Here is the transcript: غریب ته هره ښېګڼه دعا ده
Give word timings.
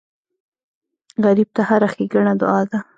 غریب 1.25 1.49
ته 1.55 1.61
هره 1.69 1.87
ښېګڼه 1.93 2.33
دعا 2.41 2.61
ده 2.69 2.79